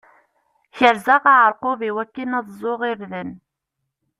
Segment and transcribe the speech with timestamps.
[0.77, 3.31] Kerzeɣ aɛerqub iwakken ad ẓẓuɣ irden.